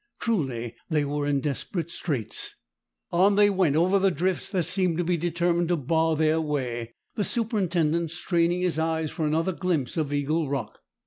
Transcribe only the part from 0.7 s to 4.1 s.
they were in desperate straits. On they went over the